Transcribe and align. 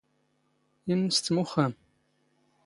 ⵉⵏⵏⵙⵜⵎ 0.91 1.35
ⵓⵅⵅⴰⵎ. 1.41 1.73